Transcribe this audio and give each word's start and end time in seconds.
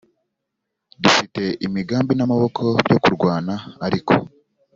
Dufite 1.01 1.43
imigambi 1.65 2.13
n 2.15 2.21
amaboko 2.25 2.61
byo 2.85 2.97
kurwana 3.03 3.53
ariko 3.85 4.13